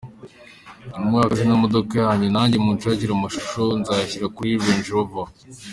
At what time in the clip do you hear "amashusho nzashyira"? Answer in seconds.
3.13-4.27